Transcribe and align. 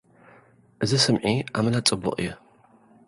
እዚ 0.83 0.91
ስምዒ 1.05 1.23
ኣመና 1.57 1.75
ጽቡቕ 1.87 2.13
እዩ። 2.19 2.27